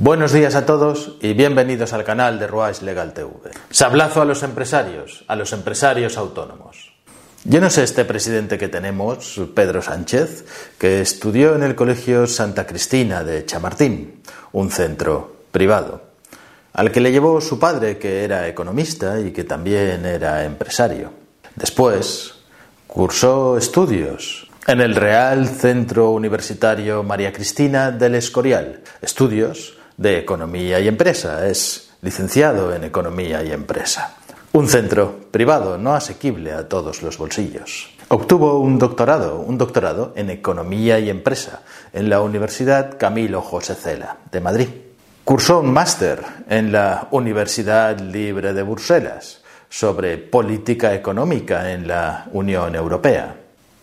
[0.00, 3.32] Buenos días a todos y bienvenidos al canal de Ruais Legal TV.
[3.70, 6.92] Sablazo a los empresarios, a los empresarios autónomos.
[7.42, 10.44] Yo no sé este presidente que tenemos, Pedro Sánchez,
[10.78, 14.22] que estudió en el Colegio Santa Cristina de Chamartín,
[14.52, 16.00] un centro privado,
[16.74, 21.10] al que le llevó su padre, que era economista y que también era empresario.
[21.56, 22.34] Después
[22.86, 30.88] cursó estudios en el Real Centro Universitario María Cristina del Escorial, estudios de Economía y
[30.88, 31.46] Empresa.
[31.46, 34.16] Es licenciado en Economía y Empresa.
[34.52, 37.90] Un centro privado no asequible a todos los bolsillos.
[38.08, 41.60] Obtuvo un doctorado, un doctorado en Economía y Empresa
[41.92, 44.68] en la Universidad Camilo José Cela de Madrid.
[45.24, 52.74] Cursó un máster en la Universidad Libre de Bruselas sobre política económica en la Unión
[52.74, 53.36] Europea.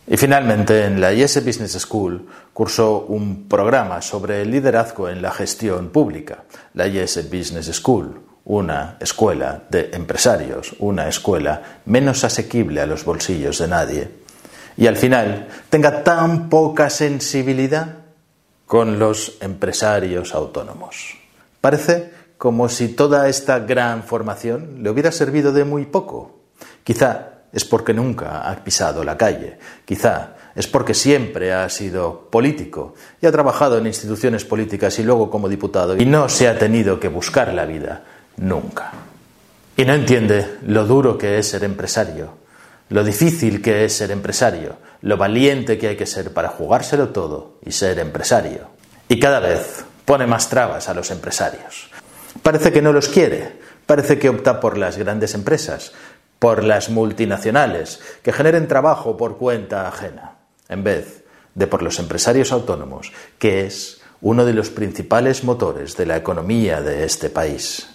[0.08, 5.88] Y finalmente, en la IS Business School cursó un programa sobre liderazgo en la gestión
[5.90, 6.44] pública,
[6.74, 13.58] la IS Business School, una escuela de empresarios, una escuela menos asequible a los bolsillos
[13.58, 14.10] de nadie.
[14.76, 17.96] Y al final tenga tan poca sensibilidad
[18.66, 21.16] con los empresarios autónomos.
[21.60, 26.38] Parece como si toda esta gran formación le hubiera servido de muy poco.
[26.84, 29.58] Quizá es porque nunca ha pisado la calle.
[29.84, 35.30] Quizá es porque siempre ha sido político y ha trabajado en instituciones políticas y luego
[35.30, 38.04] como diputado y no se ha tenido que buscar la vida
[38.36, 38.92] nunca.
[39.76, 42.30] Y no entiende lo duro que es ser empresario,
[42.88, 47.58] lo difícil que es ser empresario, lo valiente que hay que ser para jugárselo todo
[47.64, 48.68] y ser empresario.
[49.08, 51.90] Y cada vez pone más trabas a los empresarios.
[52.42, 55.92] Parece que no los quiere, parece que opta por las grandes empresas,
[56.38, 60.36] por las multinacionales, que generen trabajo por cuenta ajena,
[60.68, 66.06] en vez de por los empresarios autónomos, que es uno de los principales motores de
[66.06, 67.88] la economía de este país.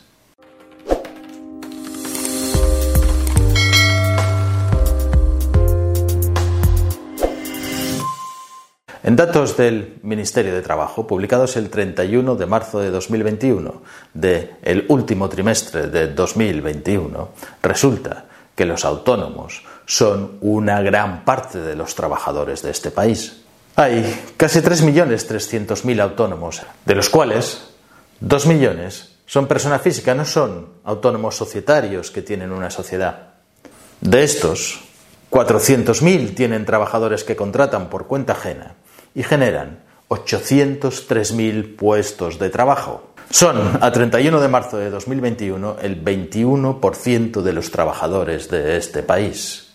[9.04, 13.82] En datos del Ministerio de Trabajo, publicados el 31 de marzo de 2021,
[14.14, 17.30] de el último trimestre de 2021,
[17.64, 18.26] resulta
[18.56, 23.42] que los autónomos son una gran parte de los trabajadores de este país.
[23.76, 27.70] Hay casi 3.300.000 autónomos, de los cuales
[28.20, 33.30] 2 millones son persona física, no son autónomos societarios que tienen una sociedad.
[34.02, 34.82] De estos,
[35.32, 38.76] 400.000 tienen trabajadores que contratan por cuenta ajena
[39.16, 39.80] y generan
[40.10, 43.11] 803.000 puestos de trabajo.
[43.32, 49.72] Son, a 31 de marzo de 2021, el 21% de los trabajadores de este país.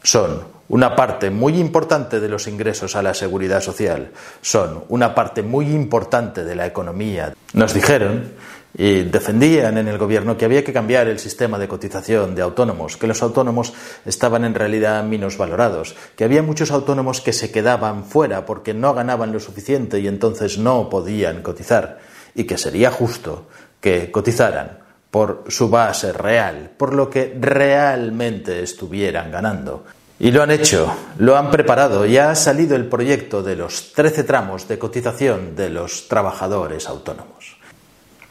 [0.00, 4.12] Son una parte muy importante de los ingresos a la seguridad social.
[4.40, 7.34] Son una parte muy importante de la economía.
[7.52, 8.30] Nos dijeron
[8.78, 12.96] y defendían en el gobierno que había que cambiar el sistema de cotización de autónomos,
[12.96, 13.72] que los autónomos
[14.06, 18.94] estaban en realidad menos valorados, que había muchos autónomos que se quedaban fuera porque no
[18.94, 21.98] ganaban lo suficiente y entonces no podían cotizar
[22.34, 23.48] y que sería justo
[23.80, 24.78] que cotizaran
[25.10, 29.84] por su base real, por lo que realmente estuvieran ganando.
[30.18, 34.24] Y lo han hecho, lo han preparado, y ha salido el proyecto de los 13
[34.24, 37.56] tramos de cotización de los trabajadores autónomos.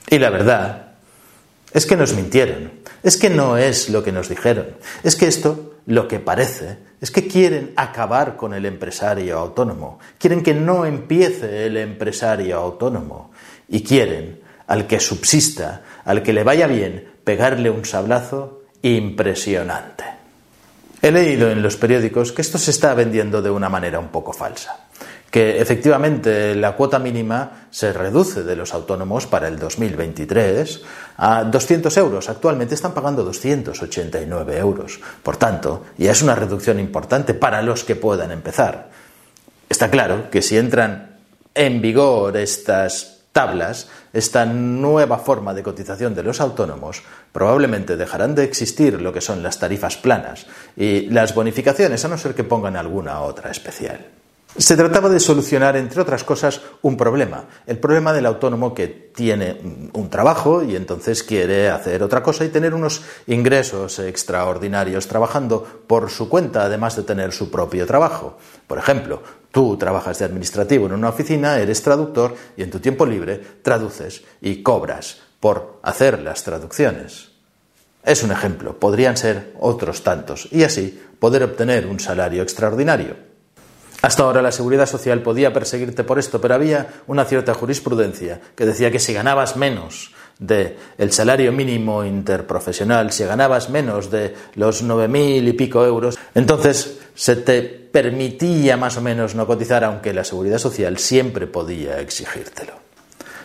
[0.10, 0.94] Y la verdad
[1.74, 2.72] es que nos mintieron,
[3.04, 4.68] es que no es lo que nos dijeron,
[5.04, 10.44] es que esto lo que parece es que quieren acabar con el empresario autónomo, quieren
[10.44, 13.32] que no empiece el empresario autónomo
[13.70, 20.04] y quieren al que subsista, al que le vaya bien, pegarle un sablazo impresionante.
[21.02, 24.34] He leído en los periódicos que esto se está vendiendo de una manera un poco
[24.34, 24.90] falsa
[25.30, 30.82] que efectivamente la cuota mínima se reduce de los autónomos para el 2023
[31.18, 32.30] a 200 euros.
[32.30, 35.00] Actualmente están pagando 289 euros.
[35.22, 38.90] Por tanto, ya es una reducción importante para los que puedan empezar.
[39.70, 41.18] Está claro que si entran
[41.54, 48.44] en vigor estas tablas, esta nueva forma de cotización de los autónomos, probablemente dejarán de
[48.44, 52.76] existir lo que son las tarifas planas y las bonificaciones, a no ser que pongan
[52.76, 54.06] alguna otra especial.
[54.58, 57.46] Se trataba de solucionar, entre otras cosas, un problema.
[57.68, 62.50] El problema del autónomo que tiene un trabajo y entonces quiere hacer otra cosa y
[62.50, 68.40] tener unos ingresos extraordinarios trabajando por su cuenta, además de tener su propio trabajo.
[68.66, 73.06] Por ejemplo, tú trabajas de administrativo en una oficina, eres traductor y en tu tiempo
[73.06, 77.30] libre traduces y cobras por hacer las traducciones.
[78.04, 83.16] Es un ejemplo, podrían ser otros tantos, y así poder obtener un salario extraordinario.
[84.02, 88.66] Hasta ahora la seguridad social podía perseguirte por esto, pero había una cierta jurisprudencia que
[88.66, 94.82] decía que si ganabas menos de el salario mínimo interprofesional, si ganabas menos de los
[94.82, 100.14] nueve mil y pico euros, entonces se te permitía más o menos no cotizar, aunque
[100.14, 102.74] la seguridad social siempre podía exigírtelo.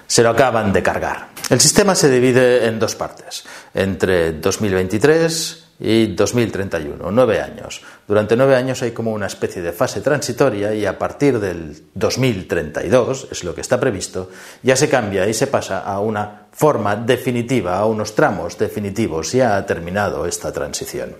[0.07, 1.29] Se lo acaban de cargar.
[1.51, 3.45] El sistema se divide en dos partes,
[3.75, 7.83] entre 2023 y 2031, nueve años.
[8.09, 13.29] Durante nueve años hay como una especie de fase transitoria y a partir del 2032,
[13.31, 14.31] es lo que está previsto,
[14.63, 19.33] ya se cambia y se pasa a una forma definitiva, a unos tramos definitivos.
[19.33, 21.15] Ya ha terminado esta transición.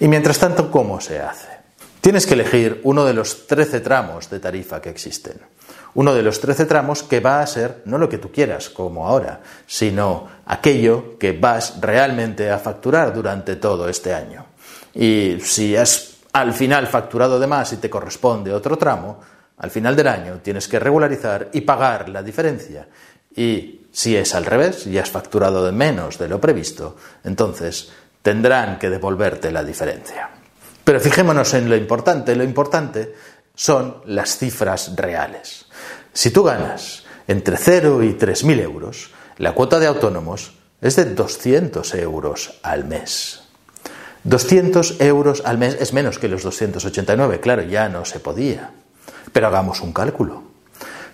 [0.00, 1.48] Y mientras tanto, ¿cómo se hace?
[2.00, 5.53] Tienes que elegir uno de los 13 tramos de tarifa que existen
[5.94, 9.06] uno de los trece tramos que va a ser no lo que tú quieras, como
[9.06, 14.46] ahora, sino aquello que vas realmente a facturar durante todo este año.
[14.94, 19.20] Y si has al final facturado de más y te corresponde otro tramo,
[19.58, 22.88] al final del año tienes que regularizar y pagar la diferencia.
[23.36, 28.78] Y si es al revés y has facturado de menos de lo previsto, entonces tendrán
[28.78, 30.30] que devolverte la diferencia.
[30.82, 32.34] Pero fijémonos en lo importante.
[32.34, 33.14] Lo importante
[33.54, 35.66] son las cifras reales.
[36.14, 41.92] Si tú ganas entre 0 y 3.000 euros, la cuota de autónomos es de 200
[41.94, 43.42] euros al mes.
[44.22, 48.70] 200 euros al mes es menos que los 289, claro, ya no se podía.
[49.32, 50.44] Pero hagamos un cálculo.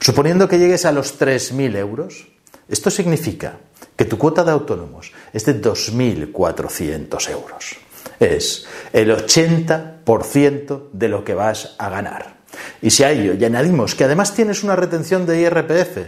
[0.00, 2.28] Suponiendo que llegues a los 3.000 euros,
[2.68, 3.56] esto significa
[3.96, 7.76] que tu cuota de autónomos es de 2.400 euros.
[8.20, 12.39] Es el 80% de lo que vas a ganar.
[12.82, 15.98] Y si a ello ya añadimos que además tienes una retención de IRPF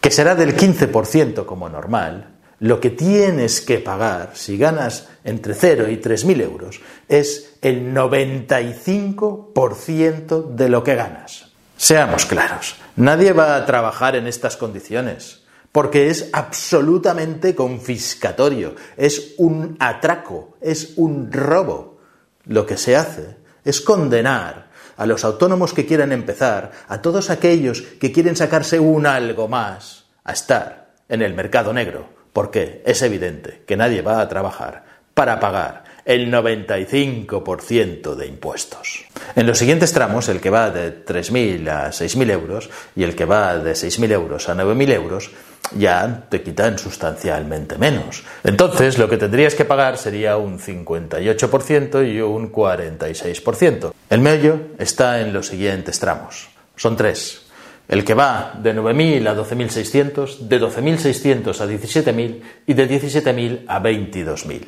[0.00, 2.30] que será del 15% como normal,
[2.60, 10.54] lo que tienes que pagar si ganas entre 0 y 3.000 euros es el 95%
[10.54, 11.46] de lo que ganas.
[11.76, 15.44] Seamos claros, nadie va a trabajar en estas condiciones
[15.74, 21.98] porque es absolutamente confiscatorio, es un atraco, es un robo.
[22.44, 24.63] Lo que se hace es condenar
[24.96, 30.04] a los autónomos que quieran empezar, a todos aquellos que quieren sacarse un algo más,
[30.24, 35.38] a estar en el mercado negro, porque es evidente que nadie va a trabajar para
[35.38, 39.04] pagar el 95% de impuestos.
[39.36, 43.24] En los siguientes tramos, el que va de 3.000 a 6.000 euros y el que
[43.24, 45.30] va de 6.000 euros a 9.000 euros,
[45.76, 48.24] ya te quitan sustancialmente menos.
[48.42, 53.92] Entonces, lo que tendrías que pagar sería un 58% y un 46%.
[54.10, 56.48] El medio está en los siguientes tramos.
[56.76, 57.42] Son tres.
[57.86, 63.82] El que va de 9.000 a 12.600, de 12.600 a 17.000 y de 17.000 a
[63.82, 64.62] 22.000,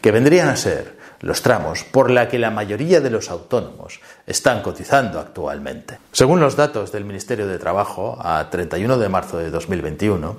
[0.00, 4.60] que vendrían a ser los tramos por la que la mayoría de los autónomos están
[4.60, 5.98] cotizando actualmente.
[6.12, 10.36] Según los datos del Ministerio de Trabajo, a 31 de marzo de 2021,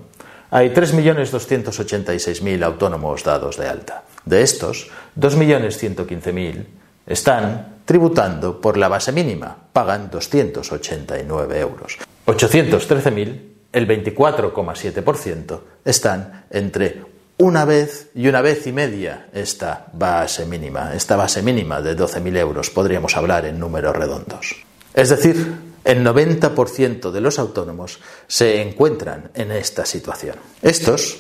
[0.52, 4.04] hay 3.286.000 autónomos dados de alta.
[4.26, 6.66] De estos, 2.115.000
[7.08, 11.98] están tributando por la base mínima, pagan 289 euros.
[12.28, 13.42] 813.000,
[13.74, 21.16] el 24,7%, están entre una vez y una vez y media esta base mínima, esta
[21.16, 24.56] base mínima de 12.000 euros, podríamos hablar en números redondos.
[24.94, 25.54] Es decir,
[25.84, 30.36] el 90% de los autónomos se encuentran en esta situación.
[30.62, 31.20] Estos,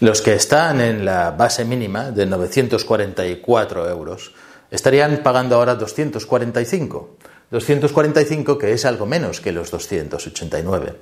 [0.00, 4.34] los que están en la base mínima de 944 euros,
[4.70, 7.16] estarían pagando ahora 245.
[7.50, 10.96] 245 que es algo menos que los 289.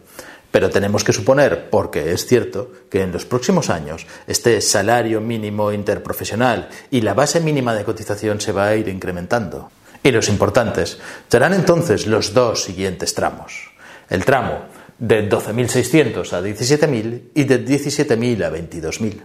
[0.52, 5.73] Pero tenemos que suponer, porque es cierto, que en los próximos años este salario mínimo
[5.73, 9.73] interprofesional y la base mínima de cotización se va a ir incrementando.
[10.04, 13.73] Y los importantes serán entonces los dos siguientes tramos.
[14.11, 14.66] El tramo
[14.99, 19.21] de 12.600 a 17.000 y de 17.000 a 22.000.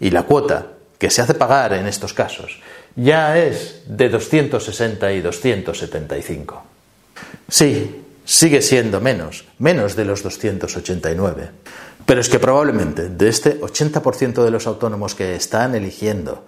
[0.00, 2.58] Y la cuota que se hace pagar en estos casos
[2.96, 6.62] ya es de 260 y 275.
[7.48, 11.50] Sí, sigue siendo menos, menos de los 289.
[12.06, 16.44] Pero es que probablemente de este 80% de los autónomos que están eligiendo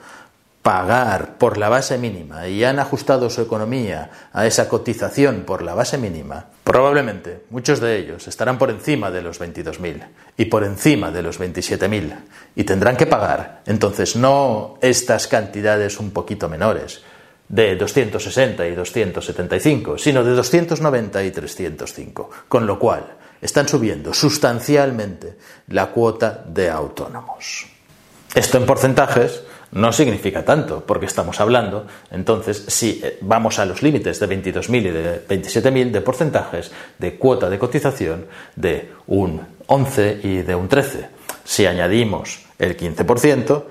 [0.66, 5.74] pagar por la base mínima y han ajustado su economía a esa cotización por la
[5.74, 11.12] base mínima, probablemente muchos de ellos estarán por encima de los 22.000 y por encima
[11.12, 12.16] de los 27.000
[12.56, 17.00] y tendrán que pagar entonces no estas cantidades un poquito menores,
[17.48, 25.36] de 260 y 275, sino de 290 y 305, con lo cual están subiendo sustancialmente
[25.68, 27.66] la cuota de autónomos.
[28.34, 33.82] Esto en porcentajes no significa tanto, porque estamos hablando, entonces, si eh, vamos a los
[33.82, 40.20] límites de 22.000 y de 27.000 de porcentajes de cuota de cotización de un 11
[40.22, 41.08] y de un 13.
[41.44, 43.64] Si añadimos el 15%,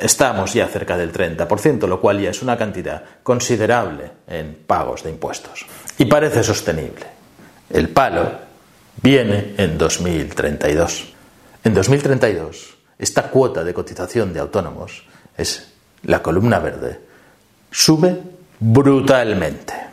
[0.00, 5.10] estamos ya cerca del 30%, lo cual ya es una cantidad considerable en pagos de
[5.10, 5.66] impuestos.
[5.98, 7.06] Y parece sostenible.
[7.68, 8.30] El palo
[9.02, 11.12] viene en 2032.
[11.62, 15.04] En 2032, esta cuota de cotización de autónomos
[15.36, 15.72] es
[16.04, 17.00] la columna verde,
[17.70, 18.18] sube
[18.58, 19.89] brutalmente.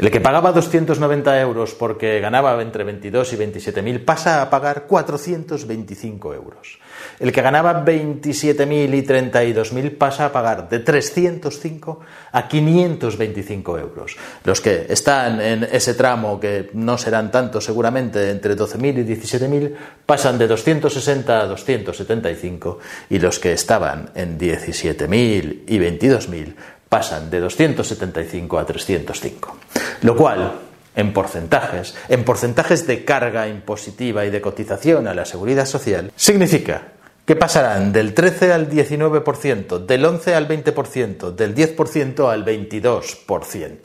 [0.00, 4.86] El que pagaba 290 euros porque ganaba entre 22 y 27 mil pasa a pagar
[4.86, 6.78] 425 euros.
[7.18, 12.00] El que ganaba 27.000 y 32.000 pasa a pagar de 305
[12.32, 14.16] a 525 euros.
[14.44, 19.74] Los que están en ese tramo, que no serán tantos seguramente, entre 12.000 y 17.000,
[20.06, 22.78] pasan de 260 a 275
[23.10, 26.54] y los que estaban en 17.000 y 22.000
[26.88, 29.56] pasan de 275 a 305.
[30.02, 30.52] Lo cual,
[30.96, 36.82] en porcentajes, en porcentajes de carga impositiva y de cotización a la seguridad social, significa
[37.24, 43.78] que pasarán del 13 al 19%, del 11 al 20%, del 10% al 22%.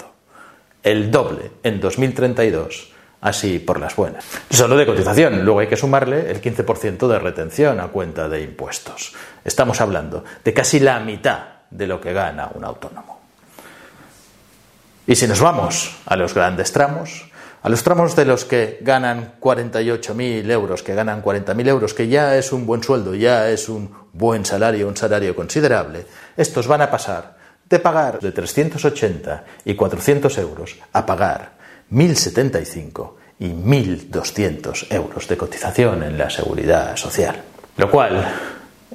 [0.82, 2.92] El doble en 2032,
[3.22, 4.26] así por las buenas.
[4.50, 9.14] Solo de cotización, luego hay que sumarle el 15% de retención a cuenta de impuestos.
[9.44, 13.15] Estamos hablando de casi la mitad de lo que gana un autónomo.
[15.08, 17.30] Y si nos vamos a los grandes tramos,
[17.62, 22.36] a los tramos de los que ganan 48.000 euros, que ganan 40.000 euros, que ya
[22.38, 26.06] es un buen sueldo, ya es un buen salario, un salario considerable,
[26.38, 27.38] estos van a pasar
[27.70, 31.54] de pagar de 380 y 400 euros a pagar
[31.92, 37.42] 1.075 y 1.200 euros de cotización en la seguridad social.
[37.78, 38.26] Lo cual,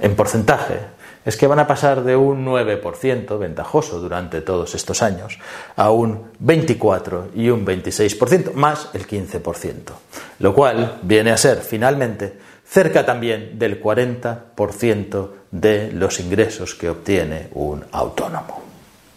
[0.00, 0.78] en porcentaje,
[1.24, 5.38] es que van a pasar de un 9% ventajoso durante todos estos años
[5.76, 9.92] a un 24 y un 26%, más el 15%,
[10.38, 17.48] lo cual viene a ser finalmente cerca también del 40% de los ingresos que obtiene
[17.54, 18.62] un autónomo.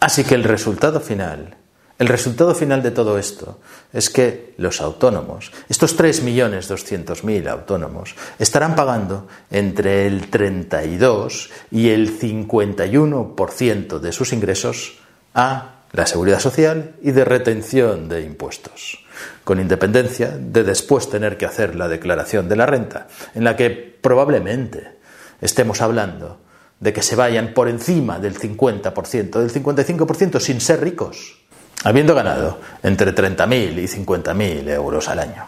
[0.00, 1.56] Así que el resultado final
[1.96, 3.60] el resultado final de todo esto
[3.92, 14.00] es que los autónomos, estos 3.200.000 autónomos, estarán pagando entre el 32 y el 51%
[14.00, 14.98] de sus ingresos
[15.34, 18.98] a la seguridad social y de retención de impuestos,
[19.44, 23.70] con independencia de después tener que hacer la declaración de la renta, en la que
[24.00, 24.96] probablemente
[25.40, 26.40] estemos hablando
[26.80, 31.43] de que se vayan por encima del 50%, del 55% sin ser ricos
[31.84, 35.46] habiendo ganado entre 30.000 y 50.000 euros al año.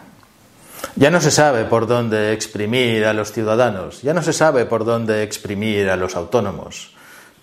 [0.95, 4.85] Ya no se sabe por dónde exprimir a los ciudadanos, ya no se sabe por
[4.85, 6.95] dónde exprimir a los autónomos.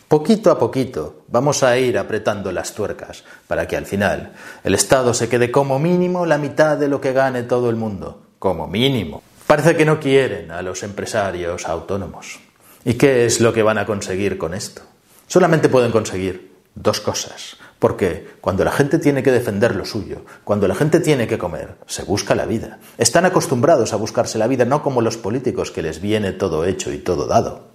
[0.09, 4.33] Poquito a poquito vamos a ir apretando las tuercas para que al final
[4.63, 8.23] el Estado se quede como mínimo la mitad de lo que gane todo el mundo,
[8.39, 9.23] como mínimo.
[9.47, 12.39] Parece que no quieren a los empresarios autónomos.
[12.85, 14.83] ¿Y qué es lo que van a conseguir con esto?
[15.27, 17.57] Solamente pueden conseguir dos cosas.
[17.85, 21.75] Porque cuando la gente tiene que defender lo suyo, cuando la gente tiene que comer,
[21.87, 22.79] se busca la vida.
[22.97, 26.91] Están acostumbrados a buscarse la vida, no como los políticos que les viene todo hecho
[26.91, 27.67] y todo dado.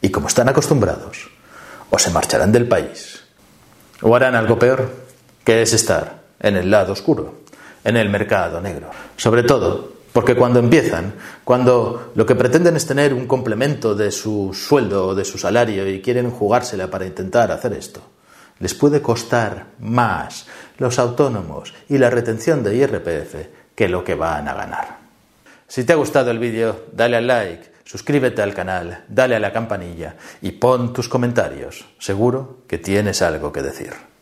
[0.00, 1.28] Y como están acostumbrados,
[1.90, 3.20] o se marcharán del país,
[4.00, 4.90] o harán algo peor,
[5.44, 7.40] que es estar en el lado oscuro,
[7.84, 8.88] en el mercado negro.
[9.18, 11.12] Sobre todo porque cuando empiezan,
[11.44, 15.86] cuando lo que pretenden es tener un complemento de su sueldo o de su salario
[15.86, 18.13] y quieren jugársela para intentar hacer esto,
[18.58, 20.46] les puede costar más
[20.78, 23.34] los autónomos y la retención de IRPF
[23.74, 24.98] que lo que van a ganar.
[25.66, 29.52] Si te ha gustado el vídeo, dale al like, suscríbete al canal, dale a la
[29.52, 31.84] campanilla y pon tus comentarios.
[31.98, 34.13] Seguro que tienes algo que decir.